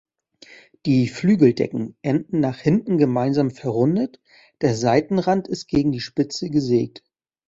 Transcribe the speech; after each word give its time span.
Die 0.87 1.07
Flügeldecken 1.07 1.95
enden 2.01 2.39
nach 2.39 2.57
hinten 2.57 2.97
gemeinsam 2.97 3.51
verrundet, 3.51 4.19
der 4.61 4.73
Seitenrand 4.75 5.47
ist 5.47 5.67
gegen 5.67 5.91
die 5.91 5.99
Spitze 6.01 6.49
gesägt. 6.49 7.03